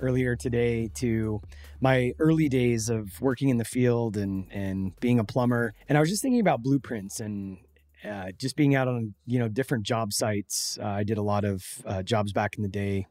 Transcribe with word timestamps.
earlier 0.00 0.36
today 0.36 0.88
to 0.94 1.40
my 1.80 2.12
early 2.18 2.48
days 2.48 2.88
of 2.88 3.20
working 3.20 3.48
in 3.48 3.58
the 3.58 3.64
field 3.64 4.16
and 4.16 4.50
and 4.52 4.98
being 5.00 5.18
a 5.18 5.24
plumber. 5.24 5.74
And 5.88 5.98
i 5.98 6.00
was 6.00 6.10
just 6.10 6.22
thinking 6.22 6.40
about 6.40 6.62
blueprints 6.62 7.20
and 7.20 7.58
uh, 8.04 8.32
just 8.38 8.56
being 8.56 8.74
out 8.74 8.88
on 8.88 9.14
you 9.26 9.38
know 9.38 9.48
different 9.48 9.84
job 9.84 10.12
sites. 10.12 10.78
Uh, 10.80 10.86
i 10.86 11.04
did 11.04 11.18
a 11.18 11.22
lot 11.22 11.44
of 11.44 11.64
uh, 11.86 12.02
jobs 12.02 12.32
back 12.32 12.56
in 12.56 12.62
the 12.62 12.68
day. 12.68 13.06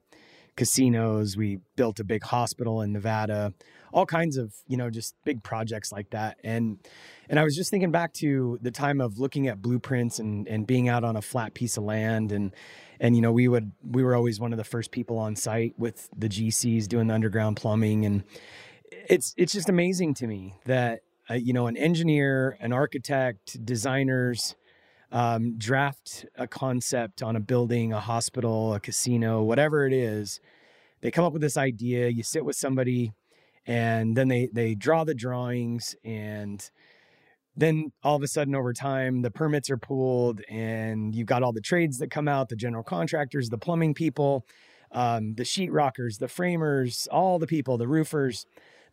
Casinos 0.56 1.36
we 1.36 1.60
built 1.76 2.00
a 2.00 2.04
big 2.04 2.24
hospital 2.24 2.82
in 2.82 2.94
nevada 2.94 3.54
all 3.94 4.06
kinds 4.06 4.38
of 4.38 4.54
you 4.68 4.76
know 4.76 4.90
just 4.90 5.16
big 5.24 5.44
projects 5.44 5.92
like 5.92 6.10
that. 6.10 6.38
And 6.44 6.80
and 7.30 7.40
i 7.40 7.44
was 7.44 7.56
just 7.56 7.70
thinking 7.70 7.92
back 7.92 8.14
to 8.14 8.58
the 8.62 8.72
time 8.72 9.00
of 9.00 9.20
looking 9.20 9.48
at 9.48 9.62
blueprints 9.62 10.20
and 10.20 10.48
and 10.48 10.68
being 10.68 10.90
out 10.90 11.04
on 11.04 11.16
a 11.16 11.22
flat 11.22 11.54
piece 11.54 11.78
of 11.78 11.84
land 11.84 12.32
and 12.32 12.54
and 13.00 13.16
you 13.16 13.22
know 13.22 13.32
we 13.32 13.48
would 13.48 13.72
we 13.84 14.04
were 14.04 14.16
always 14.16 14.40
one 14.40 14.54
of 14.54 14.58
the 14.58 14.64
first 14.64 14.92
people 14.92 15.18
on 15.18 15.36
site 15.36 15.74
with 15.78 16.10
the 16.18 16.30
gcs 16.30 16.88
doing 16.88 17.08
the 17.08 17.14
underground 17.14 17.58
plumbing 17.58 18.06
and 18.06 18.24
it's 19.10 19.34
it's 19.38 19.54
just 19.54 19.70
amazing 19.70 20.14
to 20.14 20.28
me 20.28 20.56
that 20.66 21.02
uh, 21.30 21.34
you 21.34 21.54
know 21.54 21.68
an 21.68 21.78
engineer 21.78 22.58
an 22.60 22.72
architect 22.74 23.64
designers 23.66 24.56
um, 25.14 25.60
draft 25.60 26.26
a 26.36 26.48
concept 26.48 27.22
on 27.22 27.36
a 27.36 27.40
building, 27.40 27.94
a 27.94 28.00
hospital, 28.00 28.74
a 28.74 28.80
casino, 28.80 29.44
whatever 29.44 29.86
it 29.86 29.94
is. 29.94 30.42
They 31.02 31.12
come 31.12 31.24
up 31.24 31.34
with 31.34 31.42
this 31.42 31.56
idea. 31.56 32.10
You 32.10 32.24
sit 32.24 32.44
with 32.44 32.56
somebody, 32.56 33.14
and 33.68 34.18
then 34.18 34.28
they 34.28 34.50
they 34.52 34.74
draw 34.74 35.04
the 35.04 35.14
drawings, 35.14 35.96
and 36.04 36.68
then 37.56 37.92
all 38.04 38.16
of 38.16 38.24
a 38.24 38.28
sudden, 38.28 38.56
over 38.56 38.74
time, 38.74 39.22
the 39.22 39.32
permits 39.32 39.70
are 39.70 39.78
pulled, 39.78 40.42
and 40.50 41.14
you've 41.14 41.28
got 41.28 41.44
all 41.44 41.54
the 41.54 41.62
trades 41.62 42.00
that 42.00 42.10
come 42.10 42.28
out: 42.28 42.50
the 42.50 42.56
general 42.56 42.84
contractors, 42.84 43.50
the 43.50 43.58
plumbing 43.58 43.94
people, 43.94 44.46
um, 44.92 45.36
the 45.36 45.44
sheetrockers, 45.44 46.18
the 46.20 46.28
framers, 46.28 47.08
all 47.12 47.40
the 47.40 47.48
people, 47.48 47.78
the 47.78 47.88
roofers, 47.88 48.46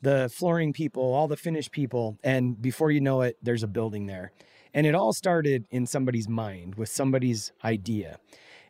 the 0.02 0.30
flooring 0.34 0.72
people, 0.72 1.02
all 1.02 1.28
the 1.28 1.36
finish 1.36 1.70
people, 1.70 2.18
and 2.22 2.60
before 2.60 2.90
you 2.90 3.00
know 3.00 3.22
it, 3.22 3.36
there's 3.42 3.62
a 3.62 3.68
building 3.68 4.06
there. 4.06 4.32
And 4.72 4.86
it 4.86 4.94
all 4.94 5.12
started 5.12 5.64
in 5.70 5.86
somebody's 5.86 6.28
mind 6.28 6.76
with 6.76 6.88
somebody's 6.88 7.52
idea. 7.64 8.18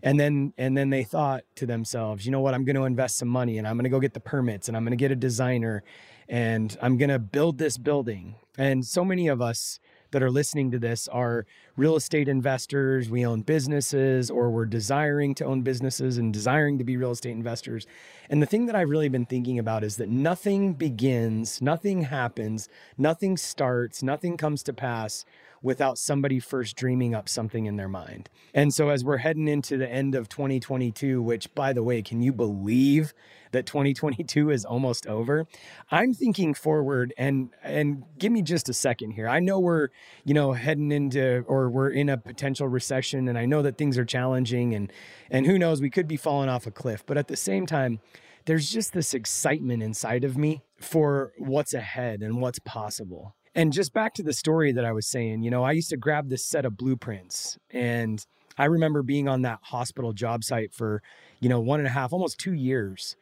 And 0.03 0.19
then 0.19 0.55
and 0.57 0.77
then 0.77 0.89
they 0.91 1.05
thought 1.05 1.43
to 1.57 1.67
themselves 1.67 2.25
you 2.25 2.33
know 2.33 2.41
what? 2.41 2.55
I'm 2.55 2.65
going 2.65 2.77
to 2.77 2.85
invest 2.85 3.19
some 3.19 3.29
money 3.29 3.59
and 3.59 3.69
i'm 3.69 3.77
going 3.77 3.85
to 3.85 3.91
go 3.91 4.01
get 4.01 4.15
the 4.15 4.21
permits 4.21 4.69
and 4.69 4.77
i'm 4.77 4.83
going 4.83 4.93
to 4.93 4.97
get 4.97 5.11
a 5.11 5.17
designer 5.17 5.83
and 6.31 6.79
i'm 6.81 6.97
going 6.97 7.11
to 7.11 7.19
build 7.19 7.59
this 7.59 7.77
building. 7.77 8.37
And 8.57 8.87
so 8.87 9.05
many 9.05 9.29
of 9.29 9.41
us 9.43 9.81
that 10.13 10.23
are 10.23 10.31
listening 10.31 10.71
to 10.71 10.79
this 10.79 11.09
are 11.09 11.47
real 11.77 11.97
estate 11.97 12.29
investors. 12.29 13.09
We 13.09 13.25
own 13.25 13.43
businesses 13.43 14.31
or 14.31 14.51
we're 14.51 14.67
desiring 14.67 15.35
to 15.37 15.45
own 15.45 15.63
businesses 15.63 16.19
and 16.19 16.33
desiring 16.33 16.79
to 16.79 16.85
be 16.85 16.97
real 16.97 17.13
estate 17.13 17.31
investors. 17.31 17.87
And 18.29 18.43
the 18.43 18.47
thing 18.47 18.67
that 18.67 18.77
i've 18.77 18.91
really 18.91 19.09
been 19.09 19.27
thinking 19.27 19.59
about 19.59 19.83
is 19.83 19.97
that 19.97 20.09
nothing 20.09 20.75
begins 20.75 21.61
nothing 21.61 22.03
happens 22.03 22.69
nothing 22.97 23.37
starts 23.37 24.03
nothing 24.03 24.37
comes 24.37 24.63
to 24.65 24.73
pass 24.73 25.25
without 25.63 25.99
somebody 25.99 26.41
first 26.41 26.77
dreaming 26.77 27.15
up 27.15 27.29
something 27.29 27.67
in 27.67 27.77
their 27.77 27.89
mind. 27.89 28.31
And 28.55 28.73
so 28.73 28.89
as 28.89 29.05
we're 29.05 29.19
heading 29.19 29.47
into 29.47 29.77
the 29.77 29.89
end 29.89 30.15
of 30.15 30.29
2022, 30.29 31.21
which 31.21 31.55
by 31.55 31.73
the 31.73 31.83
way, 31.83 32.03
can 32.03 32.23
you 32.23 32.33
believe 32.33 33.13
that 33.53 33.67
2022 33.67 34.51
is 34.51 34.65
almost 34.65 35.07
over? 35.07 35.47
I'm 35.91 36.15
thinking 36.15 36.55
forward 36.55 37.13
and 37.19 37.51
and 37.63 38.05
give 38.19 38.33
me 38.33 38.43
just 38.43 38.69
a 38.69 38.75
second 38.75 39.13
here. 39.13 39.29
I 39.29 39.41
know 39.41 39.61
we're, 39.61 39.89
you 40.25 40.35
know, 40.35 40.53
heading 40.53 40.93
into 40.93 41.45
or 41.47 41.69
we're 41.69 41.91
in 41.91 42.09
a 42.09 42.17
potential 42.17 42.69
recession 42.69 43.29
and 43.29 43.37
I 43.37 43.45
know 43.45 43.63
that 43.63 43.77
things 43.77 43.99
are 43.99 44.05
challenging 44.05 44.75
and 44.75 44.91
and 45.31 45.47
who 45.47 45.59
knows, 45.59 45.83
we 45.83 45.91
could 45.91 46.09
be 46.09 46.17
falling 46.17 46.49
off 46.49 46.67
a 46.67 46.71
cliff, 46.71 47.05
but 47.05 47.19
at 47.19 47.29
the 47.29 47.37
same 47.37 47.67
time, 47.67 48.01
there's 48.47 48.71
just 48.71 48.93
this 48.93 49.13
excitement 49.13 49.83
inside 49.83 50.25
of 50.25 50.37
me 50.37 50.63
for 50.81 51.33
what's 51.39 51.75
ahead 51.75 52.23
and 52.23 52.41
what's 52.41 52.59
possible. 52.61 53.35
And 53.55 53.73
just 53.73 53.93
back 53.93 54.15
to 54.15 54.23
the 54.23 54.33
story 54.33 54.73
that 54.73 54.85
I 54.85 54.93
was 54.93 55.07
saying, 55.07 55.43
you 55.43 55.51
know, 55.51 55.65
I 55.65 55.73
used 55.73 55.91
to 55.91 55.97
grab 55.97 56.29
this 56.29 56.45
set 56.45 56.65
of 56.65 56.77
blueprints 56.77 57.59
and 57.71 58.25
I 58.57 58.67
remember 58.67 59.03
being 59.03 59.29
on 59.29 59.43
that 59.43 59.59
hospital 59.63 60.13
job 60.13 60.45
site 60.45 60.73
for, 60.73 61.03
you 61.41 61.49
know, 61.49 61.61
one 61.61 61.81
and 61.81 61.87
a 61.87 61.91
half, 61.91 62.13
almost 62.13 62.39
two 62.39 62.53
years 62.53 63.17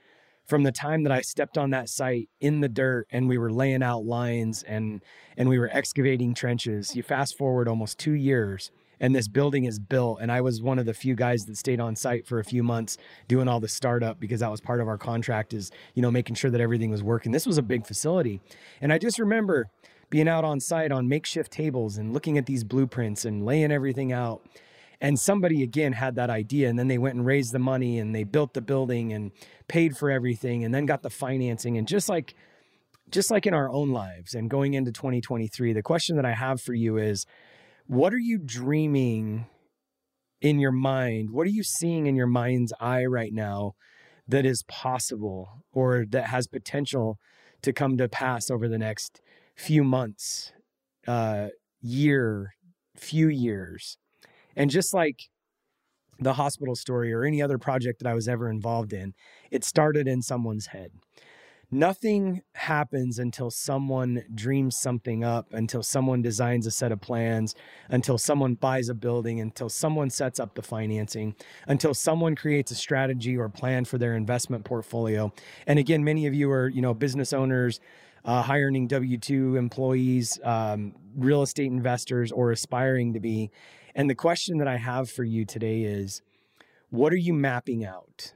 from 0.47 0.65
the 0.65 0.73
time 0.73 1.03
that 1.05 1.13
I 1.13 1.21
stepped 1.21 1.57
on 1.57 1.71
that 1.71 1.89
site 1.89 2.29
in 2.41 2.61
the 2.61 2.69
dirt 2.69 3.07
and 3.11 3.29
we 3.29 3.39
were 3.39 3.53
laying 3.53 3.83
out 3.83 4.05
lines 4.05 4.63
and 4.63 5.03
and 5.37 5.49
we 5.49 5.59
were 5.59 5.71
excavating 5.73 6.35
trenches. 6.35 6.97
You 6.97 7.03
fast 7.03 7.37
forward 7.39 7.69
almost 7.69 7.99
2 7.99 8.13
years 8.13 8.71
and 9.01 9.15
this 9.15 9.29
building 9.29 9.65
is 9.65 9.79
built 9.79 10.19
and 10.21 10.33
I 10.33 10.41
was 10.41 10.61
one 10.61 10.79
of 10.79 10.87
the 10.87 10.95
few 10.95 11.15
guys 11.15 11.45
that 11.45 11.57
stayed 11.57 11.81
on 11.81 11.97
site 11.97 12.27
for 12.27 12.39
a 12.39 12.45
few 12.45 12.63
months 12.63 12.99
doing 13.29 13.49
all 13.49 13.61
the 13.61 13.69
startup 13.69 14.19
because 14.19 14.41
that 14.41 14.51
was 14.51 14.61
part 14.61 14.81
of 14.81 14.89
our 14.89 14.99
contract 14.99 15.55
is, 15.55 15.71
you 15.95 16.03
know, 16.03 16.11
making 16.11 16.37
sure 16.37 16.51
that 16.51 16.61
everything 16.61 16.91
was 16.91 17.03
working. 17.03 17.33
This 17.33 17.47
was 17.47 17.59
a 17.59 17.63
big 17.63 17.87
facility. 17.87 18.41
And 18.81 18.93
I 18.93 18.99
just 18.99 19.19
remember 19.19 19.69
being 20.11 20.29
out 20.29 20.45
on 20.45 20.61
site 20.61 20.93
on 20.93 21.09
makeshift 21.09 21.53
tables 21.53 21.99
and 21.99 22.13
looking 22.13 22.39
at 22.39 22.47
these 22.47 22.65
blueprints 22.65 23.25
and 23.25 23.45
laying 23.45 23.73
everything 23.73 24.13
out. 24.13 24.43
And 25.01 25.19
somebody 25.19 25.63
again 25.63 25.93
had 25.93 26.17
that 26.17 26.29
idea, 26.29 26.69
and 26.69 26.77
then 26.79 26.89
they 26.89 26.99
went 26.99 27.15
and 27.15 27.25
raised 27.25 27.53
the 27.53 27.61
money 27.61 28.01
and 28.01 28.15
they 28.15 28.25
built 28.25 28.55
the 28.55 28.61
building 28.61 29.13
and 29.13 29.31
paid 29.69 29.97
for 29.97 30.11
everything 30.11 30.65
and 30.65 30.75
then 30.75 30.87
got 30.87 31.03
the 31.03 31.11
financing. 31.11 31.79
And 31.79 31.87
just 31.87 32.09
like 32.09 32.35
just 33.11 33.31
like 33.31 33.47
in 33.47 33.55
our 33.55 33.71
own 33.71 33.91
lives 33.91 34.35
and 34.35 34.51
going 34.51 34.75
into 34.75 34.93
2023, 34.93 35.73
the 35.73 35.83
question 35.83 36.17
that 36.17 36.27
I 36.27 36.35
have 36.35 36.61
for 36.61 36.75
you 36.75 36.99
is 36.99 37.25
what 37.87 38.13
are 38.13 38.19
you 38.19 38.39
dreaming 38.39 39.47
in 40.41 40.59
your 40.59 40.73
mind? 40.73 41.31
What 41.31 41.47
are 41.47 41.51
you 41.51 41.63
seeing 41.63 42.07
in 42.07 42.17
your 42.17 42.27
mind's 42.27 42.73
eye 42.81 43.07
right 43.07 43.33
now 43.33 43.73
that 44.27 44.45
is 44.45 44.63
possible 44.65 45.65
or 45.73 46.05
that 46.11 46.27
has 46.27 46.47
potential 46.47 47.19
to 47.63 47.73
come 47.73 47.97
to 47.97 48.09
pass 48.09 48.51
over 48.51 48.69
the 48.69 48.79
next 48.79 49.23
few 49.59 49.83
months, 49.83 50.53
uh, 51.07 51.49
year, 51.83 52.55
few 52.97 53.29
years. 53.29 53.99
And 54.57 54.71
just 54.71 54.95
like 54.95 55.29
the 56.21 56.35
hospital 56.35 56.75
story 56.75 57.13
or 57.13 57.25
any 57.25 57.43
other 57.43 57.59
project 57.59 58.01
that 58.01 58.09
I 58.09 58.15
was 58.15 58.29
ever 58.29 58.49
involved 58.49 58.93
in, 58.93 59.15
it 59.51 59.65
started 59.65 60.09
in 60.09 60.23
someone's 60.23 60.67
head. 60.67 60.93
Nothing 61.71 62.41
happens 62.55 63.19
until 63.19 63.51
someone 63.51 64.23
dreams 64.35 64.79
something 64.79 65.23
up, 65.23 65.53
until 65.53 65.83
someone 65.83 66.23
designs 66.23 66.67
a 66.67 66.71
set 66.71 66.93
of 66.93 67.01
plans, 67.03 67.55
until 67.91 68.17
someone 68.17 68.55
buys 68.55 68.89
a 68.89 68.95
building, 68.95 69.41
until 69.41 69.69
someone 69.69 70.09
sets 70.09 70.41
up 70.41 70.55
the 70.55 70.63
financing, 70.63 71.35
until 71.67 71.93
someone 71.93 72.35
creates 72.35 72.71
a 72.71 72.75
strategy 72.75 73.37
or 73.37 73.51
plan 73.51 73.85
for 73.85 73.99
their 73.99 74.17
investment 74.17 74.65
portfolio. 74.65 75.31
And 75.67 75.79
again, 75.79 76.03
many 76.03 76.27
of 76.27 76.33
you 76.33 76.51
are, 76.51 76.69
you 76.69 76.81
know, 76.81 76.95
business 76.95 77.35
owners, 77.35 77.81
uh, 78.29 78.43
hiring 78.43 78.87
W 78.87 79.17
2 79.17 79.57
employees, 79.57 80.39
um, 80.45 80.95
real 81.17 81.41
estate 81.41 81.73
investors, 81.73 82.31
or 82.31 82.53
aspiring 82.53 83.15
to 83.15 83.21
be. 83.21 83.51
And 83.95 84.11
the 84.11 84.15
question 84.15 84.59
that 84.59 84.69
I 84.69 84.77
have 84.77 85.11
for 85.11 85.25
you 85.25 85.47
today 85.47 85.81
is 85.81 86.21
what 86.91 87.11
are 87.11 87.17
you 87.17 87.33
mapping 87.33 87.87
out? 87.87 88.35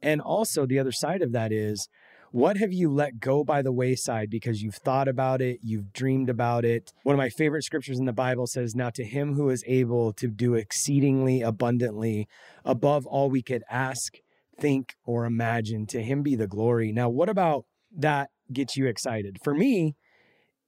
And 0.00 0.22
also, 0.22 0.64
the 0.64 0.78
other 0.78 0.92
side 0.92 1.20
of 1.20 1.32
that 1.32 1.52
is 1.52 1.90
what 2.30 2.56
have 2.56 2.72
you 2.72 2.90
let 2.90 3.20
go 3.20 3.44
by 3.44 3.60
the 3.60 3.70
wayside 3.70 4.30
because 4.30 4.62
you've 4.62 4.76
thought 4.76 5.08
about 5.08 5.42
it, 5.42 5.60
you've 5.62 5.92
dreamed 5.92 6.30
about 6.30 6.64
it? 6.64 6.94
One 7.02 7.14
of 7.14 7.18
my 7.18 7.28
favorite 7.28 7.64
scriptures 7.64 7.98
in 7.98 8.06
the 8.06 8.14
Bible 8.14 8.46
says, 8.46 8.74
Now 8.74 8.88
to 8.90 9.04
him 9.04 9.34
who 9.34 9.50
is 9.50 9.62
able 9.66 10.14
to 10.14 10.28
do 10.28 10.54
exceedingly 10.54 11.42
abundantly 11.42 12.28
above 12.64 13.06
all 13.06 13.28
we 13.28 13.42
could 13.42 13.62
ask, 13.70 14.14
think, 14.58 14.94
or 15.04 15.26
imagine, 15.26 15.86
to 15.88 16.02
him 16.02 16.22
be 16.22 16.34
the 16.34 16.46
glory. 16.46 16.92
Now, 16.92 17.10
what 17.10 17.28
about 17.28 17.66
that 17.94 18.30
gets 18.54 18.76
you 18.76 18.86
excited. 18.86 19.38
For 19.42 19.54
me, 19.54 19.96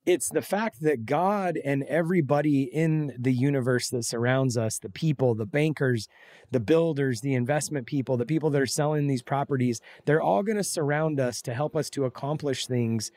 it's 0.06 0.28
the 0.28 0.42
fact 0.42 0.82
that 0.82 1.04
God 1.04 1.58
and 1.64 1.82
everybody 1.82 2.62
in 2.62 3.12
the 3.18 3.32
universe 3.32 3.90
that 3.90 4.04
surrounds 4.04 4.56
us, 4.56 4.78
the 4.78 4.88
people, 4.88 5.34
the 5.34 5.46
bankers, 5.46 6.06
the 6.52 6.60
builders, 6.60 7.20
the 7.20 7.34
investment 7.34 7.88
people, 7.88 8.16
the 8.16 8.24
people 8.24 8.48
that 8.50 8.62
are 8.62 8.66
selling 8.66 9.08
these 9.08 9.22
properties, 9.22 9.80
they're 10.04 10.22
all 10.22 10.44
going 10.44 10.56
to 10.56 10.64
surround 10.64 11.18
us 11.18 11.42
to 11.42 11.54
help 11.54 11.74
us 11.74 11.90
to 11.90 12.04
accomplish 12.04 12.66
things 12.66 13.10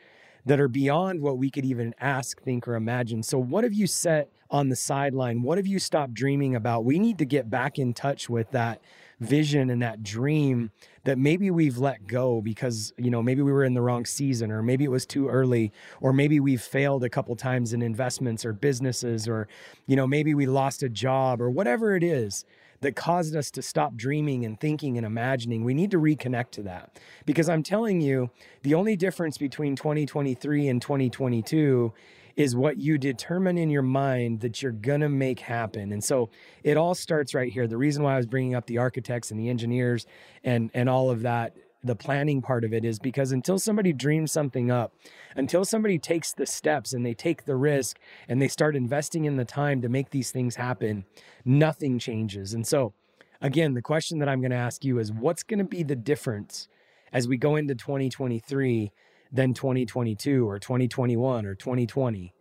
that 0.46 0.58
are 0.58 0.68
beyond 0.68 1.20
what 1.20 1.38
we 1.38 1.50
could 1.50 1.64
even 1.64 1.94
ask, 2.00 2.42
think, 2.42 2.66
or 2.66 2.74
imagine. 2.74 3.22
So, 3.22 3.38
what 3.38 3.62
have 3.62 3.74
you 3.74 3.86
set 3.86 4.30
on 4.50 4.68
the 4.68 4.76
sideline? 4.76 5.42
What 5.42 5.58
have 5.58 5.66
you 5.66 5.78
stopped 5.78 6.14
dreaming 6.14 6.56
about? 6.56 6.84
We 6.84 6.98
need 6.98 7.18
to 7.18 7.24
get 7.24 7.50
back 7.50 7.78
in 7.78 7.94
touch 7.94 8.28
with 8.28 8.50
that 8.50 8.80
vision 9.20 9.70
and 9.70 9.82
that 9.82 10.02
dream 10.02 10.70
that 11.04 11.18
maybe 11.18 11.50
we've 11.50 11.78
let 11.78 12.06
go 12.06 12.40
because 12.40 12.92
you 12.96 13.10
know 13.10 13.22
maybe 13.22 13.42
we 13.42 13.52
were 13.52 13.64
in 13.64 13.74
the 13.74 13.82
wrong 13.82 14.04
season 14.04 14.50
or 14.50 14.62
maybe 14.62 14.84
it 14.84 14.90
was 14.90 15.04
too 15.04 15.28
early 15.28 15.72
or 16.00 16.12
maybe 16.12 16.40
we've 16.40 16.62
failed 16.62 17.04
a 17.04 17.10
couple 17.10 17.36
times 17.36 17.72
in 17.72 17.82
investments 17.82 18.44
or 18.44 18.52
businesses 18.52 19.28
or 19.28 19.46
you 19.86 19.94
know 19.94 20.06
maybe 20.06 20.34
we 20.34 20.46
lost 20.46 20.82
a 20.82 20.88
job 20.88 21.40
or 21.40 21.50
whatever 21.50 21.94
it 21.94 22.02
is 22.02 22.44
that 22.80 22.96
caused 22.96 23.36
us 23.36 23.50
to 23.50 23.62
stop 23.62 23.94
dreaming 23.94 24.44
and 24.44 24.58
thinking 24.58 24.96
and 24.96 25.04
imagining. 25.04 25.64
We 25.64 25.74
need 25.74 25.90
to 25.90 25.98
reconnect 25.98 26.50
to 26.52 26.62
that 26.62 26.98
because 27.26 27.48
I'm 27.48 27.62
telling 27.62 28.00
you, 28.00 28.30
the 28.62 28.74
only 28.74 28.96
difference 28.96 29.38
between 29.38 29.76
2023 29.76 30.68
and 30.68 30.80
2022 30.80 31.92
is 32.40 32.56
what 32.56 32.78
you 32.78 32.96
determine 32.96 33.58
in 33.58 33.68
your 33.68 33.82
mind 33.82 34.40
that 34.40 34.62
you're 34.62 34.72
going 34.72 35.02
to 35.02 35.10
make 35.10 35.40
happen. 35.40 35.92
And 35.92 36.02
so 36.02 36.30
it 36.64 36.78
all 36.78 36.94
starts 36.94 37.34
right 37.34 37.52
here. 37.52 37.66
The 37.66 37.76
reason 37.76 38.02
why 38.02 38.14
I 38.14 38.16
was 38.16 38.26
bringing 38.26 38.54
up 38.54 38.64
the 38.64 38.78
architects 38.78 39.30
and 39.30 39.38
the 39.38 39.50
engineers 39.50 40.06
and 40.42 40.70
and 40.72 40.88
all 40.88 41.10
of 41.10 41.22
that 41.22 41.54
the 41.82 41.96
planning 41.96 42.42
part 42.42 42.62
of 42.62 42.74
it 42.74 42.84
is 42.84 42.98
because 42.98 43.32
until 43.32 43.58
somebody 43.58 43.90
dreams 43.90 44.30
something 44.30 44.70
up, 44.70 44.92
until 45.34 45.64
somebody 45.64 45.98
takes 45.98 46.32
the 46.34 46.44
steps 46.44 46.92
and 46.92 47.06
they 47.06 47.14
take 47.14 47.46
the 47.46 47.56
risk 47.56 47.98
and 48.28 48.40
they 48.40 48.48
start 48.48 48.76
investing 48.76 49.24
in 49.24 49.36
the 49.36 49.46
time 49.46 49.80
to 49.80 49.88
make 49.88 50.10
these 50.10 50.30
things 50.30 50.56
happen, 50.56 51.06
nothing 51.42 51.98
changes. 51.98 52.52
And 52.52 52.66
so, 52.66 52.92
again, 53.40 53.72
the 53.72 53.80
question 53.80 54.18
that 54.18 54.28
I'm 54.28 54.42
going 54.42 54.50
to 54.50 54.58
ask 54.58 54.84
you 54.84 54.98
is 54.98 55.10
what's 55.10 55.42
going 55.42 55.58
to 55.58 55.64
be 55.64 55.82
the 55.82 55.96
difference 55.96 56.68
as 57.14 57.26
we 57.26 57.38
go 57.38 57.56
into 57.56 57.74
2023 57.74 58.92
than 59.32 59.54
2022 59.54 60.48
or 60.48 60.58
2021 60.58 61.46
or 61.46 61.54
2020? 61.54 62.34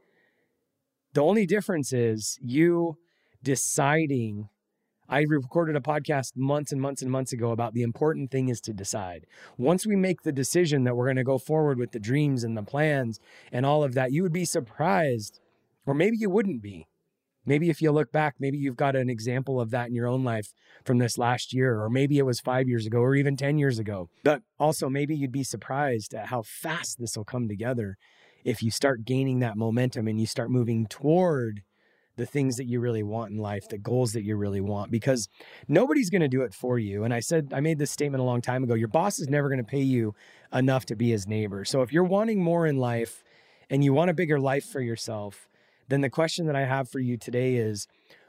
The 1.13 1.21
only 1.21 1.45
difference 1.45 1.91
is 1.91 2.37
you 2.41 2.97
deciding 3.41 4.49
I 5.11 5.21
recorded 5.21 5.75
a 5.75 5.79
podcast 5.79 6.33
months 6.35 6.71
and 6.71 6.79
months 6.79 7.01
and 7.01 7.11
months 7.11 7.33
ago 7.33 7.49
about 7.49 7.73
the 7.73 7.81
important 7.81 8.29
thing 8.29 8.49
is 8.49 8.61
to 8.61 8.73
decide. 8.73 9.25
Once 9.57 9.87
we 9.87 9.95
make 9.95 10.21
the 10.21 10.31
decision 10.31 10.83
that 10.83 10.95
we're 10.95 11.07
going 11.07 11.15
to 11.15 11.23
go 11.23 11.39
forward 11.39 11.79
with 11.79 11.91
the 11.91 11.99
dreams 11.99 12.43
and 12.43 12.55
the 12.55 12.61
plans 12.61 13.19
and 13.51 13.65
all 13.65 13.83
of 13.83 13.95
that, 13.95 14.11
you 14.11 14.21
would 14.21 14.31
be 14.31 14.45
surprised, 14.45 15.39
or 15.87 15.95
maybe 15.95 16.17
you 16.17 16.29
wouldn't 16.29 16.61
be. 16.61 16.85
Maybe 17.49 17.71
if 17.71 17.81
you 17.81 17.91
look 17.91 18.11
back, 18.11 18.35
maybe 18.39 18.59
you've 18.59 18.77
got 18.77 18.95
an 18.95 19.09
example 19.09 19.59
of 19.59 19.71
that 19.71 19.87
in 19.87 19.95
your 19.95 20.05
own 20.05 20.23
life 20.23 20.53
from 20.85 20.99
this 20.99 21.17
last 21.17 21.51
year, 21.51 21.81
or 21.81 21.89
maybe 21.89 22.19
it 22.19 22.25
was 22.25 22.39
five 22.39 22.67
years 22.67 22.85
ago, 22.85 22.99
or 22.99 23.15
even 23.15 23.35
10 23.35 23.57
years 23.57 23.79
ago. 23.79 24.07
But 24.23 24.43
also, 24.59 24.87
maybe 24.87 25.15
you'd 25.15 25.31
be 25.31 25.43
surprised 25.43 26.13
at 26.13 26.27
how 26.27 26.43
fast 26.43 26.99
this 26.99 27.17
will 27.17 27.25
come 27.25 27.47
together 27.47 27.97
if 28.45 28.61
you 28.61 28.69
start 28.69 29.03
gaining 29.03 29.39
that 29.39 29.57
momentum 29.57 30.07
and 30.07 30.19
you 30.19 30.27
start 30.27 30.51
moving 30.51 30.85
toward 30.85 31.63
the 32.17 32.27
things 32.27 32.57
that 32.57 32.67
you 32.67 32.79
really 32.79 33.01
want 33.01 33.31
in 33.31 33.37
life, 33.39 33.67
the 33.67 33.79
goals 33.79 34.13
that 34.13 34.23
you 34.23 34.35
really 34.35 34.61
want, 34.61 34.91
because 34.91 35.27
nobody's 35.67 36.11
going 36.11 36.21
to 36.21 36.27
do 36.27 36.43
it 36.43 36.53
for 36.53 36.77
you. 36.77 37.03
And 37.03 37.11
I 37.11 37.19
said, 37.19 37.51
I 37.51 37.61
made 37.61 37.79
this 37.79 37.89
statement 37.89 38.21
a 38.21 38.25
long 38.25 38.41
time 38.41 38.63
ago 38.63 38.75
your 38.75 38.89
boss 38.89 39.17
is 39.17 39.27
never 39.27 39.49
going 39.49 39.57
to 39.57 39.63
pay 39.63 39.81
you 39.81 40.13
enough 40.53 40.85
to 40.85 40.95
be 40.95 41.09
his 41.09 41.25
neighbor. 41.25 41.65
So 41.65 41.81
if 41.81 41.91
you're 41.91 42.03
wanting 42.03 42.43
more 42.43 42.67
in 42.67 42.77
life 42.77 43.23
and 43.71 43.83
you 43.83 43.91
want 43.91 44.11
a 44.11 44.13
bigger 44.13 44.39
life 44.39 44.65
for 44.65 44.81
yourself, 44.81 45.48
then 45.89 46.01
the 46.01 46.09
question 46.09 46.45
that 46.47 46.55
I 46.55 46.65
have 46.65 46.89
for 46.89 46.99
you 46.99 47.17
today 47.17 47.55
is 47.55 47.87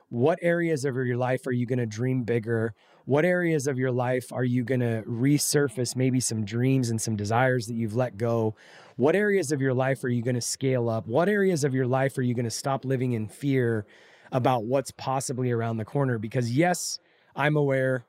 what 0.09 0.39
areas 0.43 0.85
of 0.85 0.97
your 0.97 1.17
life 1.17 1.47
are 1.47 1.53
you 1.53 1.67
going 1.67 1.79
to 1.79 1.87
dream 1.87 2.25
bigger? 2.25 2.75
What 3.05 3.25
areas 3.25 3.67
of 3.67 3.79
your 3.79 3.93
life 3.93 4.33
are 4.33 4.45
you 4.45 4.65
going 4.65 4.81
to 4.81 5.03
resurface 5.07 5.95
maybe 5.95 6.21
some 6.21 6.45
dreams 6.45 6.91
and 6.91 7.01
some 7.01 7.17
desires 7.17 7.67
that 7.67 7.75
you've 7.75 7.95
let 7.95 8.17
go? 8.17 8.57
What 8.97 9.15
areas 9.15 9.53
of 9.53 9.61
your 9.61 9.73
life 9.73 10.03
are 10.03 10.09
you 10.09 10.23
going 10.23 10.35
to 10.35 10.41
scale 10.41 10.89
up? 10.89 11.07
What 11.07 11.29
areas 11.29 11.63
of 11.63 11.75
your 11.75 11.87
life 11.87 12.19
are 12.19 12.23
you 12.23 12.35
going 12.35 12.45
to 12.45 12.51
stop 12.51 12.85
living 12.85 13.13
in 13.13 13.29
fear 13.29 13.87
about 14.33 14.65
what's 14.65 14.91
possibly 14.91 15.51
around 15.53 15.77
the 15.77 15.85
corner? 15.85 16.19
Because, 16.19 16.51
yes, 16.51 16.99
I'm 17.37 17.57
aware 17.57 18.05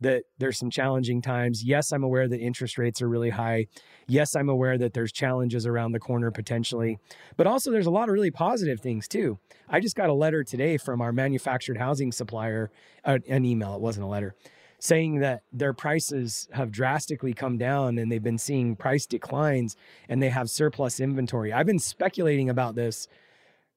that 0.00 0.24
there's 0.38 0.58
some 0.58 0.70
challenging 0.70 1.22
times. 1.22 1.64
Yes, 1.64 1.92
I'm 1.92 2.04
aware 2.04 2.28
that 2.28 2.38
interest 2.38 2.78
rates 2.78 3.00
are 3.00 3.08
really 3.08 3.30
high. 3.30 3.66
Yes, 4.06 4.36
I'm 4.36 4.48
aware 4.48 4.76
that 4.78 4.92
there's 4.92 5.12
challenges 5.12 5.66
around 5.66 5.92
the 5.92 6.00
corner 6.00 6.30
potentially. 6.30 6.98
But 7.36 7.46
also, 7.46 7.70
there's 7.70 7.86
a 7.86 7.90
lot 7.90 8.08
of 8.08 8.12
really 8.12 8.30
positive 8.30 8.80
things 8.80 9.08
too. 9.08 9.38
I 9.68 9.80
just 9.80 9.96
got 9.96 10.10
a 10.10 10.14
letter 10.14 10.44
today 10.44 10.76
from 10.76 11.00
our 11.00 11.12
manufactured 11.12 11.78
housing 11.78 12.12
supplier, 12.12 12.70
uh, 13.04 13.18
an 13.28 13.44
email, 13.44 13.74
it 13.74 13.80
wasn't 13.80 14.04
a 14.04 14.08
letter, 14.08 14.34
saying 14.78 15.20
that 15.20 15.42
their 15.52 15.72
prices 15.72 16.48
have 16.52 16.70
drastically 16.70 17.32
come 17.32 17.56
down 17.56 17.98
and 17.98 18.12
they've 18.12 18.22
been 18.22 18.38
seeing 18.38 18.76
price 18.76 19.06
declines 19.06 19.76
and 20.08 20.22
they 20.22 20.28
have 20.28 20.50
surplus 20.50 21.00
inventory. 21.00 21.52
I've 21.52 21.66
been 21.66 21.78
speculating 21.78 22.50
about 22.50 22.74
this 22.74 23.08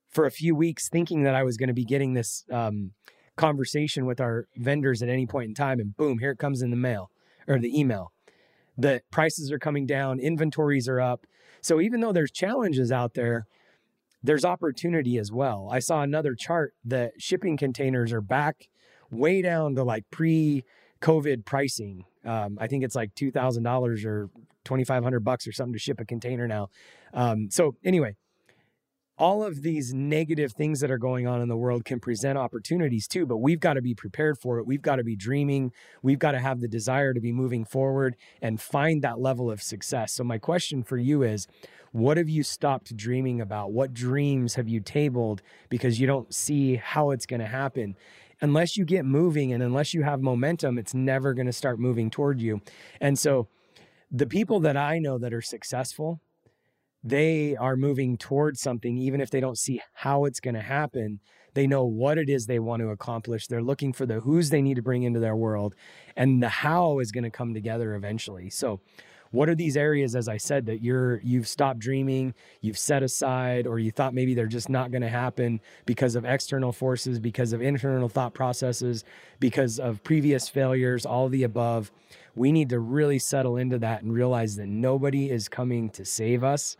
for 0.09 0.25
a 0.25 0.31
few 0.31 0.55
weeks, 0.55 0.89
thinking 0.89 1.23
that 1.23 1.35
I 1.35 1.43
was 1.43 1.55
going 1.55 1.67
to 1.67 1.73
be 1.73 1.85
getting 1.85 2.13
this 2.13 2.43
um, 2.51 2.91
conversation 3.39 4.05
with 4.05 4.19
our 4.19 4.47
vendors 4.57 5.01
at 5.01 5.09
any 5.09 5.25
point 5.25 5.47
in 5.47 5.55
time, 5.55 5.79
and 5.79 5.95
boom, 5.95 6.19
here 6.19 6.31
it 6.31 6.37
comes 6.37 6.61
in 6.61 6.69
the 6.69 6.75
mail 6.75 7.09
or 7.47 7.57
the 7.57 7.79
email. 7.79 8.11
The 8.77 9.01
prices 9.11 9.51
are 9.51 9.59
coming 9.59 9.85
down, 9.85 10.19
inventories 10.19 10.87
are 10.87 10.99
up. 10.99 11.25
So 11.61 11.81
even 11.81 12.01
though 12.01 12.11
there's 12.11 12.31
challenges 12.31 12.91
out 12.91 13.13
there, 13.13 13.45
there's 14.21 14.43
opportunity 14.45 15.17
as 15.17 15.31
well. 15.31 15.69
I 15.71 15.79
saw 15.79 16.01
another 16.01 16.35
chart 16.35 16.73
that 16.83 17.13
shipping 17.17 17.55
containers 17.57 18.11
are 18.11 18.21
back 18.21 18.69
way 19.09 19.41
down 19.41 19.75
to 19.75 19.83
like 19.83 20.03
pre 20.11 20.65
COVID 21.01 21.45
pricing. 21.45 22.05
Um, 22.25 22.57
I 22.59 22.67
think 22.67 22.83
it's 22.83 22.95
like 22.95 23.15
two 23.15 23.31
thousand 23.31 23.63
dollars 23.63 24.03
or 24.03 24.29
twenty 24.65 24.83
five 24.83 25.03
hundred 25.03 25.21
bucks 25.23 25.47
or 25.47 25.53
something 25.53 25.73
to 25.73 25.79
ship 25.79 26.01
a 26.01 26.05
container 26.05 26.47
now. 26.47 26.67
Um, 27.13 27.49
so 27.49 27.75
anyway, 27.83 28.15
all 29.19 29.43
of 29.43 29.61
these 29.61 29.93
negative 29.93 30.53
things 30.53 30.79
that 30.79 30.89
are 30.89 30.97
going 30.97 31.27
on 31.27 31.41
in 31.41 31.49
the 31.49 31.57
world 31.57 31.85
can 31.85 31.99
present 31.99 32.37
opportunities 32.37 33.07
too, 33.07 33.25
but 33.25 33.37
we've 33.37 33.59
got 33.59 33.73
to 33.73 33.81
be 33.81 33.93
prepared 33.93 34.37
for 34.39 34.57
it. 34.57 34.65
We've 34.65 34.81
got 34.81 34.95
to 34.95 35.03
be 35.03 35.15
dreaming. 35.15 35.71
We've 36.01 36.17
got 36.17 36.31
to 36.31 36.39
have 36.39 36.61
the 36.61 36.67
desire 36.67 37.13
to 37.13 37.19
be 37.19 37.33
moving 37.33 37.65
forward 37.65 38.15
and 38.41 38.59
find 38.59 39.01
that 39.01 39.19
level 39.19 39.51
of 39.51 39.61
success. 39.61 40.13
So 40.13 40.23
my 40.23 40.37
question 40.37 40.83
for 40.83 40.97
you 40.97 41.23
is. 41.23 41.47
What 41.91 42.17
have 42.17 42.29
you 42.29 42.43
stopped 42.43 42.95
dreaming 42.95 43.41
about? 43.41 43.71
What 43.71 43.95
dreams 43.95 44.53
have 44.53 44.69
you 44.69 44.79
tabled 44.79 45.41
because 45.69 45.99
you 45.99 46.05
don't 46.05 46.31
see 46.31 46.75
how 46.75 47.09
it's 47.09 47.25
going 47.25 47.39
to 47.39 47.47
happen? 47.47 47.95
unless 48.41 48.77
you 48.77 48.85
get 48.85 49.05
moving 49.05 49.51
and 49.51 49.61
unless 49.61 49.93
you 49.93 50.03
have 50.03 50.21
momentum, 50.21 50.77
it's 50.77 50.93
never 50.93 51.33
going 51.33 51.45
to 51.45 51.53
start 51.53 51.79
moving 51.79 52.09
toward 52.09 52.41
you. 52.41 52.61
And 53.01 53.17
so 53.17 53.47
the 54.11 54.25
people 54.25 54.59
that 54.61 54.77
I 54.77 54.99
know 54.99 55.17
that 55.17 55.33
are 55.33 55.41
successful, 55.41 56.21
they 57.03 57.55
are 57.55 57.75
moving 57.75 58.17
towards 58.17 58.61
something, 58.61 58.97
even 58.97 59.21
if 59.21 59.29
they 59.29 59.39
don't 59.39 59.57
see 59.57 59.81
how 59.93 60.25
it's 60.25 60.39
going 60.39 60.55
to 60.55 60.61
happen. 60.61 61.19
They 61.53 61.65
know 61.65 61.85
what 61.85 62.17
it 62.17 62.29
is 62.29 62.45
they 62.45 62.59
want 62.59 62.81
to 62.81 62.89
accomplish. 62.89 63.47
They're 63.47 63.63
looking 63.63 63.93
for 63.93 64.05
the 64.05 64.19
who's 64.19 64.49
they 64.49 64.61
need 64.61 64.75
to 64.75 64.81
bring 64.81 65.03
into 65.03 65.19
their 65.19 65.35
world, 65.35 65.75
and 66.15 66.43
the 66.43 66.49
how 66.49 66.99
is 66.99 67.11
going 67.11 67.23
to 67.23 67.31
come 67.31 67.53
together 67.53 67.95
eventually. 67.95 68.49
So, 68.49 68.81
what 69.31 69.49
are 69.49 69.55
these 69.55 69.77
areas 69.77 70.15
as 70.15 70.27
i 70.27 70.37
said 70.37 70.65
that 70.65 70.81
you're 70.81 71.19
you've 71.21 71.47
stopped 71.47 71.79
dreaming 71.79 72.33
you've 72.61 72.77
set 72.77 73.03
aside 73.03 73.67
or 73.67 73.79
you 73.79 73.91
thought 73.91 74.13
maybe 74.13 74.33
they're 74.33 74.47
just 74.47 74.69
not 74.69 74.91
going 74.91 75.01
to 75.01 75.09
happen 75.09 75.59
because 75.85 76.15
of 76.15 76.25
external 76.25 76.71
forces 76.71 77.19
because 77.19 77.53
of 77.53 77.61
internal 77.61 78.09
thought 78.09 78.33
processes 78.33 79.03
because 79.39 79.79
of 79.79 80.03
previous 80.03 80.49
failures 80.49 81.05
all 81.05 81.29
the 81.29 81.43
above? 81.43 81.91
We 82.35 82.51
need 82.51 82.69
to 82.69 82.79
really 82.79 83.19
settle 83.19 83.57
into 83.57 83.79
that 83.79 84.03
and 84.03 84.13
realize 84.13 84.55
that 84.57 84.67
nobody 84.67 85.29
is 85.29 85.49
coming 85.49 85.89
to 85.91 86.05
save 86.05 86.43
us 86.43 86.77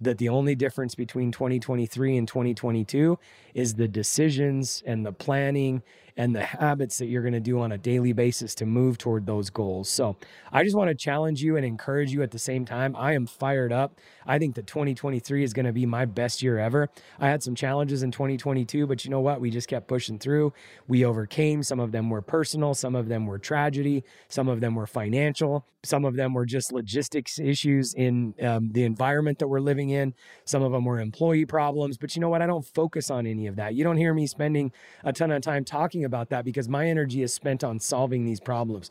that 0.00 0.18
the 0.18 0.28
only 0.28 0.56
difference 0.56 0.96
between 0.96 1.30
2023 1.30 2.16
and 2.16 2.26
2022 2.26 3.18
is 3.54 3.74
the 3.74 3.86
decisions 3.86 4.82
and 4.84 5.06
the 5.06 5.12
planning 5.12 5.80
and 6.16 6.34
the 6.34 6.42
habits 6.42 6.98
that 6.98 7.06
you're 7.06 7.22
going 7.22 7.32
to 7.32 7.40
do 7.40 7.60
on 7.60 7.72
a 7.72 7.78
daily 7.78 8.12
basis 8.12 8.54
to 8.56 8.66
move 8.66 8.98
toward 8.98 9.26
those 9.26 9.50
goals. 9.50 9.88
So 9.88 10.16
I 10.52 10.64
just 10.64 10.76
want 10.76 10.88
to 10.88 10.94
challenge 10.94 11.42
you 11.42 11.56
and 11.56 11.64
encourage 11.64 12.12
you 12.12 12.22
at 12.22 12.30
the 12.30 12.38
same 12.38 12.64
time. 12.64 12.94
I 12.96 13.12
am 13.14 13.26
fired 13.26 13.72
up. 13.72 13.98
I 14.26 14.38
think 14.38 14.54
that 14.56 14.66
2023 14.66 15.42
is 15.42 15.52
going 15.52 15.66
to 15.66 15.72
be 15.72 15.86
my 15.86 16.04
best 16.04 16.42
year 16.42 16.58
ever. 16.58 16.88
I 17.18 17.28
had 17.28 17.42
some 17.42 17.54
challenges 17.54 18.02
in 18.02 18.10
2022, 18.10 18.86
but 18.86 19.04
you 19.04 19.10
know 19.10 19.20
what? 19.20 19.40
We 19.40 19.50
just 19.50 19.68
kept 19.68 19.88
pushing 19.88 20.18
through. 20.18 20.52
We 20.86 21.04
overcame. 21.04 21.62
Some 21.62 21.80
of 21.80 21.92
them 21.92 22.10
were 22.10 22.22
personal, 22.22 22.74
some 22.74 22.94
of 22.94 23.08
them 23.08 23.26
were 23.26 23.38
tragedy, 23.38 24.04
some 24.28 24.48
of 24.48 24.60
them 24.60 24.74
were 24.74 24.86
financial, 24.86 25.66
some 25.84 26.04
of 26.04 26.14
them 26.14 26.32
were 26.32 26.46
just 26.46 26.72
logistics 26.72 27.38
issues 27.38 27.94
in 27.94 28.34
um, 28.40 28.70
the 28.72 28.84
environment 28.84 29.40
that 29.40 29.48
we're 29.48 29.60
living 29.60 29.90
in. 29.90 30.14
Some 30.44 30.62
of 30.62 30.70
them 30.70 30.84
were 30.84 31.00
employee 31.00 31.44
problems. 31.44 31.98
But 31.98 32.14
you 32.14 32.20
know 32.20 32.28
what? 32.28 32.40
I 32.40 32.46
don't 32.46 32.64
focus 32.64 33.10
on 33.10 33.26
any 33.26 33.48
of 33.48 33.56
that. 33.56 33.74
You 33.74 33.82
don't 33.82 33.96
hear 33.96 34.14
me 34.14 34.26
spending 34.26 34.72
a 35.02 35.12
ton 35.12 35.32
of 35.32 35.42
time 35.42 35.64
talking 35.64 36.01
about 36.04 36.30
that 36.30 36.44
because 36.44 36.68
my 36.68 36.88
energy 36.88 37.22
is 37.22 37.32
spent 37.32 37.64
on 37.64 37.78
solving 37.80 38.24
these 38.24 38.40
problems. 38.40 38.90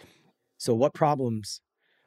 So, 0.57 0.73
what 0.73 0.93
problems 0.93 1.61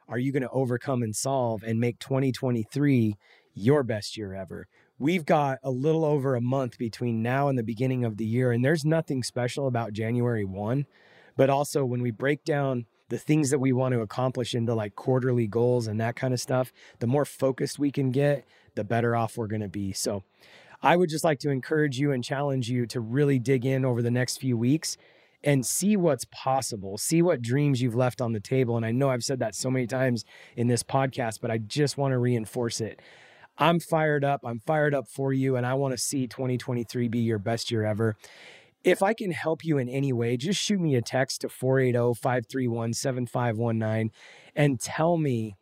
are 0.07 0.19
you 0.19 0.31
going 0.31 0.43
to 0.43 0.49
overcome 0.49 1.03
and 1.03 1.15
solve 1.15 1.63
and 1.63 1.79
make 1.79 1.99
2023 1.99 3.15
your 3.53 3.83
best 3.83 4.17
year 4.17 4.33
ever? 4.33 4.67
We've 4.97 5.25
got 5.25 5.57
a 5.63 5.71
little 5.71 6.05
over 6.05 6.35
a 6.35 6.41
month 6.41 6.77
between 6.77 7.21
now 7.21 7.49
and 7.49 7.57
the 7.57 7.63
beginning 7.63 8.05
of 8.05 8.17
the 8.17 8.25
year, 8.25 8.51
and 8.51 8.63
there's 8.63 8.85
nothing 8.85 9.23
special 9.23 9.67
about 9.67 9.93
January 9.93 10.45
1. 10.45 10.85
But 11.35 11.49
also, 11.49 11.83
when 11.83 12.01
we 12.01 12.11
break 12.11 12.45
down 12.45 12.85
the 13.09 13.17
things 13.17 13.49
that 13.49 13.59
we 13.59 13.73
want 13.73 13.93
to 13.93 14.01
accomplish 14.01 14.55
into 14.55 14.73
like 14.73 14.95
quarterly 14.95 15.47
goals 15.47 15.87
and 15.87 15.99
that 15.99 16.15
kind 16.15 16.33
of 16.33 16.39
stuff, 16.39 16.71
the 16.99 17.07
more 17.07 17.25
focused 17.25 17.77
we 17.77 17.91
can 17.91 18.11
get, 18.11 18.45
the 18.75 18.83
better 18.83 19.15
off 19.15 19.37
we're 19.37 19.47
going 19.47 19.61
to 19.61 19.67
be. 19.67 19.91
So, 19.91 20.23
I 20.85 20.95
would 20.95 21.09
just 21.09 21.23
like 21.23 21.39
to 21.39 21.49
encourage 21.49 21.97
you 21.97 22.11
and 22.11 22.23
challenge 22.23 22.69
you 22.69 22.85
to 22.87 22.99
really 22.99 23.39
dig 23.39 23.65
in 23.65 23.83
over 23.83 24.03
the 24.03 24.11
next 24.11 24.37
few 24.37 24.55
weeks 24.55 24.97
and 25.43 25.65
see 25.65 25.97
what's 25.97 26.25
possible, 26.25 26.99
see 26.99 27.23
what 27.23 27.41
dreams 27.41 27.81
you've 27.81 27.95
left 27.95 28.21
on 28.21 28.33
the 28.33 28.39
table. 28.39 28.77
And 28.77 28.85
I 28.85 28.91
know 28.91 29.09
I've 29.09 29.23
said 29.23 29.39
that 29.39 29.55
so 29.55 29.71
many 29.71 29.87
times 29.87 30.25
in 30.55 30.67
this 30.67 30.83
podcast, 30.83 31.41
but 31.41 31.49
I 31.49 31.57
just 31.57 31.97
want 31.97 32.11
to 32.11 32.19
reinforce 32.19 32.81
it. 32.81 33.01
I'm 33.57 33.79
fired 33.79 34.23
up. 34.23 34.41
I'm 34.43 34.59
fired 34.59 34.93
up 34.93 35.07
for 35.07 35.33
you, 35.33 35.55
and 35.55 35.65
I 35.65 35.73
want 35.73 35.93
to 35.93 35.97
see 35.97 36.27
2023 36.27 37.07
be 37.07 37.19
your 37.19 37.39
best 37.39 37.71
year 37.71 37.83
ever. 37.83 38.15
If 38.83 39.01
I 39.01 39.15
can 39.15 39.31
help 39.31 39.65
you 39.65 39.79
in 39.79 39.89
any 39.89 40.13
way, 40.13 40.37
just 40.37 40.61
shoot 40.61 40.79
me 40.79 40.93
a 40.93 41.01
text 41.01 41.41
to 41.41 41.49
480 41.49 42.13
531 42.21 42.93
7519 42.93 44.11
and 44.55 44.79
tell 44.79 45.17
me 45.17 45.55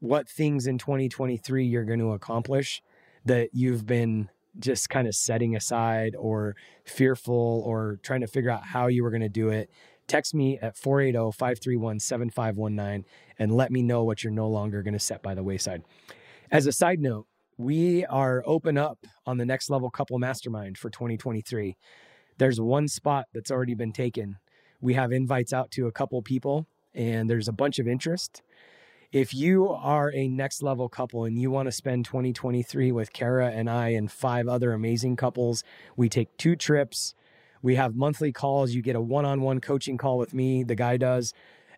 what 0.00 0.28
things 0.28 0.66
in 0.66 0.76
2023 0.76 1.64
you're 1.64 1.84
going 1.84 2.00
to 2.00 2.12
accomplish 2.12 2.82
that 3.24 3.50
you've 3.54 3.86
been 3.86 4.28
just 4.58 4.88
kind 4.88 5.06
of 5.06 5.14
setting 5.14 5.56
aside 5.56 6.14
or 6.16 6.56
fearful 6.84 7.62
or 7.64 7.98
trying 8.02 8.20
to 8.20 8.26
figure 8.26 8.50
out 8.50 8.64
how 8.64 8.86
you 8.86 9.02
were 9.02 9.10
going 9.10 9.22
to 9.22 9.28
do 9.28 9.48
it. 9.48 9.70
Text 10.06 10.34
me 10.34 10.58
at 10.60 10.76
480 10.76 11.36
531 11.36 12.00
7519 12.00 13.04
and 13.38 13.54
let 13.54 13.70
me 13.70 13.82
know 13.82 14.04
what 14.04 14.22
you're 14.22 14.32
no 14.32 14.48
longer 14.48 14.82
going 14.82 14.94
to 14.94 15.00
set 15.00 15.22
by 15.22 15.34
the 15.34 15.42
wayside. 15.42 15.82
As 16.50 16.66
a 16.66 16.72
side 16.72 17.00
note, 17.00 17.26
we 17.58 18.04
are 18.06 18.42
open 18.46 18.78
up 18.78 18.98
on 19.24 19.38
the 19.38 19.46
next 19.46 19.70
level 19.70 19.90
couple 19.90 20.18
mastermind 20.18 20.78
for 20.78 20.90
2023. 20.90 21.76
There's 22.38 22.60
one 22.60 22.86
spot 22.86 23.26
that's 23.32 23.50
already 23.50 23.74
been 23.74 23.92
taken. 23.92 24.36
We 24.80 24.94
have 24.94 25.10
invites 25.10 25.52
out 25.52 25.70
to 25.72 25.86
a 25.86 25.92
couple 25.92 26.20
people 26.22 26.66
and 26.94 27.28
there's 27.28 27.48
a 27.48 27.52
bunch 27.52 27.78
of 27.78 27.88
interest. 27.88 28.42
If 29.16 29.32
you 29.32 29.70
are 29.70 30.12
a 30.12 30.28
next 30.28 30.62
level 30.62 30.90
couple 30.90 31.24
and 31.24 31.38
you 31.38 31.50
want 31.50 31.68
to 31.68 31.72
spend 31.72 32.04
2023 32.04 32.92
with 32.92 33.14
Kara 33.14 33.50
and 33.50 33.70
I 33.70 33.88
and 33.88 34.12
five 34.12 34.46
other 34.46 34.74
amazing 34.74 35.16
couples, 35.16 35.64
we 35.96 36.10
take 36.10 36.36
two 36.36 36.54
trips. 36.54 37.14
We 37.62 37.76
have 37.76 37.96
monthly 37.96 38.30
calls. 38.30 38.72
You 38.72 38.82
get 38.82 38.94
a 38.94 39.00
one 39.00 39.24
on 39.24 39.40
one 39.40 39.62
coaching 39.62 39.96
call 39.96 40.18
with 40.18 40.34
me, 40.34 40.64
the 40.64 40.74
guy 40.74 40.98
does. 40.98 41.32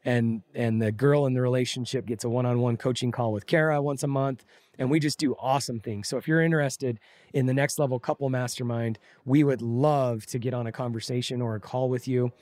And, 0.04 0.42
and 0.52 0.82
the 0.82 0.90
girl 0.90 1.26
in 1.26 1.34
the 1.34 1.40
relationship 1.40 2.06
gets 2.06 2.24
a 2.24 2.28
one 2.28 2.44
on 2.44 2.58
one 2.58 2.76
coaching 2.76 3.12
call 3.12 3.32
with 3.32 3.46
Kara 3.46 3.80
once 3.80 4.02
a 4.02 4.08
month 4.08 4.44
and 4.76 4.90
we 4.90 4.98
just 4.98 5.20
do 5.20 5.36
awesome 5.38 5.78
things. 5.78 6.08
So 6.08 6.16
if 6.16 6.26
you're 6.26 6.42
interested 6.42 6.98
in 7.32 7.46
the 7.46 7.54
next 7.54 7.78
level 7.78 8.00
couple 8.00 8.28
mastermind, 8.30 8.98
we 9.24 9.44
would 9.44 9.62
love 9.62 10.26
to 10.26 10.40
get 10.40 10.54
on 10.54 10.66
a 10.66 10.72
conversation 10.72 11.40
or 11.40 11.54
a 11.54 11.60
call 11.60 11.88
with 11.88 12.08
you. 12.08 12.32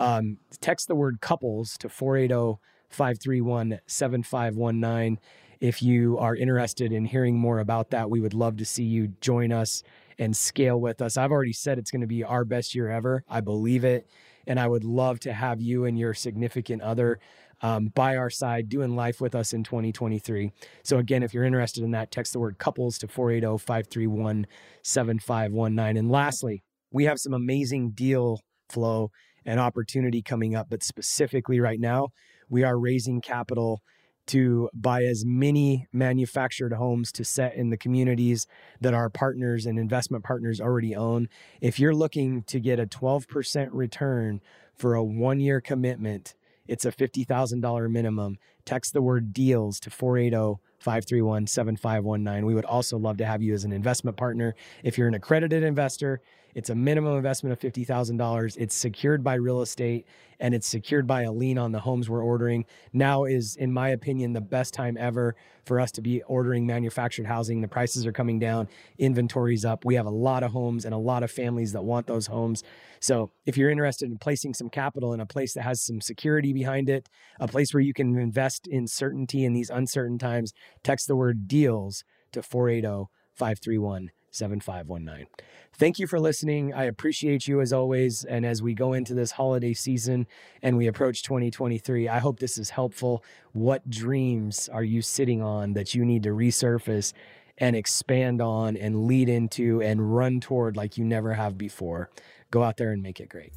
Um, 0.00 0.38
text 0.60 0.88
the 0.88 0.96
word 0.96 1.20
couples 1.20 1.78
to 1.78 1.88
480 1.88 2.58
531 2.90 3.80
7519. 3.86 5.18
If 5.60 5.82
you 5.82 6.18
are 6.18 6.34
interested 6.34 6.92
in 6.92 7.04
hearing 7.04 7.38
more 7.38 7.58
about 7.58 7.90
that, 7.90 8.10
we 8.10 8.20
would 8.20 8.34
love 8.34 8.56
to 8.58 8.64
see 8.64 8.84
you 8.84 9.08
join 9.20 9.52
us 9.52 9.82
and 10.18 10.36
scale 10.36 10.80
with 10.80 11.02
us. 11.02 11.16
I've 11.16 11.32
already 11.32 11.52
said 11.52 11.78
it's 11.78 11.90
going 11.90 12.00
to 12.00 12.06
be 12.06 12.24
our 12.24 12.44
best 12.44 12.74
year 12.74 12.90
ever. 12.90 13.24
I 13.28 13.40
believe 13.40 13.84
it. 13.84 14.08
And 14.46 14.58
I 14.58 14.66
would 14.66 14.84
love 14.84 15.20
to 15.20 15.32
have 15.32 15.60
you 15.60 15.84
and 15.84 15.98
your 15.98 16.14
significant 16.14 16.82
other 16.82 17.20
um, 17.62 17.88
by 17.94 18.16
our 18.16 18.30
side 18.30 18.68
doing 18.68 18.96
life 18.96 19.20
with 19.20 19.34
us 19.34 19.52
in 19.52 19.64
2023. 19.64 20.50
So, 20.82 20.98
again, 20.98 21.22
if 21.22 21.34
you're 21.34 21.44
interested 21.44 21.84
in 21.84 21.90
that, 21.92 22.10
text 22.10 22.32
the 22.32 22.38
word 22.38 22.58
couples 22.58 22.98
to 22.98 23.08
480 23.08 23.58
531 23.58 24.46
7519. 24.82 25.96
And 25.96 26.10
lastly, 26.10 26.62
we 26.90 27.04
have 27.04 27.20
some 27.20 27.34
amazing 27.34 27.90
deal 27.90 28.40
flow 28.68 29.10
and 29.44 29.60
opportunity 29.60 30.22
coming 30.22 30.54
up, 30.54 30.68
but 30.70 30.82
specifically 30.82 31.60
right 31.60 31.80
now, 31.80 32.08
we 32.50 32.64
are 32.64 32.78
raising 32.78 33.22
capital 33.22 33.82
to 34.26 34.68
buy 34.74 35.04
as 35.04 35.24
many 35.24 35.88
manufactured 35.92 36.72
homes 36.74 37.10
to 37.10 37.24
set 37.24 37.54
in 37.54 37.70
the 37.70 37.76
communities 37.76 38.46
that 38.80 38.94
our 38.94 39.08
partners 39.08 39.66
and 39.66 39.78
investment 39.78 40.22
partners 40.22 40.60
already 40.60 40.94
own. 40.94 41.28
If 41.60 41.80
you're 41.80 41.94
looking 41.94 42.42
to 42.44 42.60
get 42.60 42.78
a 42.78 42.86
12% 42.86 43.70
return 43.72 44.40
for 44.74 44.94
a 44.94 45.02
one 45.02 45.40
year 45.40 45.60
commitment, 45.60 46.34
it's 46.68 46.84
a 46.84 46.92
$50,000 46.92 47.90
minimum. 47.90 48.38
Text 48.64 48.92
the 48.92 49.02
word 49.02 49.32
deals 49.32 49.80
to 49.80 49.90
480 49.90 50.60
531 50.78 51.46
7519. 51.46 52.46
We 52.46 52.54
would 52.54 52.64
also 52.64 52.96
love 52.96 53.16
to 53.16 53.26
have 53.26 53.42
you 53.42 53.52
as 53.52 53.64
an 53.64 53.72
investment 53.72 54.16
partner. 54.16 54.54
If 54.84 54.96
you're 54.96 55.08
an 55.08 55.14
accredited 55.14 55.64
investor, 55.64 56.20
it's 56.54 56.70
a 56.70 56.74
minimum 56.74 57.16
investment 57.16 57.52
of 57.52 57.72
$50,000. 57.72 58.56
It's 58.58 58.74
secured 58.74 59.22
by 59.22 59.34
real 59.34 59.62
estate 59.62 60.06
and 60.40 60.54
it's 60.54 60.66
secured 60.66 61.06
by 61.06 61.22
a 61.22 61.32
lien 61.32 61.58
on 61.58 61.72
the 61.72 61.80
homes 61.80 62.08
we're 62.08 62.24
ordering. 62.24 62.64
Now 62.92 63.24
is, 63.24 63.56
in 63.56 63.72
my 63.72 63.90
opinion, 63.90 64.32
the 64.32 64.40
best 64.40 64.72
time 64.72 64.96
ever 64.98 65.36
for 65.64 65.78
us 65.78 65.92
to 65.92 66.00
be 66.00 66.22
ordering 66.22 66.66
manufactured 66.66 67.26
housing. 67.26 67.60
The 67.60 67.68
prices 67.68 68.06
are 68.06 68.12
coming 68.12 68.38
down, 68.38 68.68
inventory's 68.98 69.64
up. 69.64 69.84
We 69.84 69.94
have 69.96 70.06
a 70.06 70.10
lot 70.10 70.42
of 70.42 70.50
homes 70.50 70.84
and 70.84 70.94
a 70.94 70.98
lot 70.98 71.22
of 71.22 71.30
families 71.30 71.72
that 71.72 71.84
want 71.84 72.06
those 72.06 72.26
homes. 72.26 72.64
So 73.00 73.30
if 73.44 73.56
you're 73.56 73.70
interested 73.70 74.10
in 74.10 74.18
placing 74.18 74.54
some 74.54 74.70
capital 74.70 75.12
in 75.12 75.20
a 75.20 75.26
place 75.26 75.54
that 75.54 75.62
has 75.62 75.82
some 75.82 76.00
security 76.00 76.52
behind 76.52 76.88
it, 76.88 77.08
a 77.38 77.46
place 77.46 77.74
where 77.74 77.82
you 77.82 77.92
can 77.92 78.18
invest 78.18 78.66
in 78.66 78.86
certainty 78.86 79.44
in 79.44 79.52
these 79.52 79.70
uncertain 79.70 80.18
times, 80.18 80.52
text 80.82 81.06
the 81.06 81.16
word 81.16 81.46
deals 81.46 82.02
to 82.32 82.42
480 82.42 83.10
531 83.34 84.10
7519. 84.30 85.26
Thank 85.72 85.98
you 85.98 86.06
for 86.06 86.20
listening. 86.20 86.74
I 86.74 86.84
appreciate 86.84 87.48
you 87.48 87.60
as 87.60 87.72
always. 87.72 88.24
And 88.24 88.44
as 88.44 88.62
we 88.62 88.74
go 88.74 88.92
into 88.92 89.14
this 89.14 89.32
holiday 89.32 89.72
season 89.72 90.26
and 90.62 90.76
we 90.76 90.86
approach 90.86 91.22
2023, 91.22 92.08
I 92.08 92.18
hope 92.18 92.38
this 92.38 92.58
is 92.58 92.70
helpful. 92.70 93.24
What 93.52 93.88
dreams 93.88 94.68
are 94.68 94.84
you 94.84 95.02
sitting 95.02 95.42
on 95.42 95.72
that 95.74 95.94
you 95.94 96.04
need 96.04 96.22
to 96.24 96.30
resurface 96.30 97.12
and 97.58 97.76
expand 97.76 98.40
on 98.40 98.76
and 98.76 99.06
lead 99.06 99.28
into 99.28 99.82
and 99.82 100.14
run 100.14 100.40
toward 100.40 100.76
like 100.76 100.98
you 100.98 101.04
never 101.04 101.34
have 101.34 101.56
before? 101.56 102.10
Go 102.50 102.62
out 102.62 102.76
there 102.76 102.92
and 102.92 103.02
make 103.02 103.20
it 103.20 103.28
great. 103.28 103.52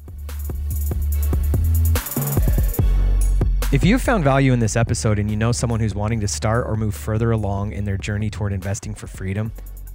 If 3.74 3.82
you've 3.82 4.02
found 4.02 4.22
value 4.22 4.52
in 4.52 4.60
this 4.60 4.76
episode 4.76 5.18
and 5.18 5.28
you 5.28 5.36
know 5.36 5.50
someone 5.50 5.80
who's 5.80 5.96
wanting 5.96 6.20
to 6.20 6.28
start 6.28 6.64
or 6.68 6.76
move 6.76 6.94
further 6.94 7.32
along 7.32 7.72
in 7.72 7.84
their 7.84 7.96
journey 7.96 8.30
toward 8.30 8.52
investing 8.52 8.94
for 8.94 9.08
freedom, 9.08 9.50